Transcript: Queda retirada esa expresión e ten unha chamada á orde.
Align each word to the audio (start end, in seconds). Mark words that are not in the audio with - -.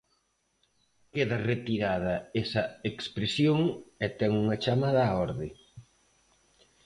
Queda 1.13 1.37
retirada 1.51 2.15
esa 2.43 2.63
expresión 2.91 3.59
e 4.05 4.07
ten 4.19 4.31
unha 4.43 4.57
chamada 4.63 5.01
á 5.09 5.11
orde. 5.25 5.49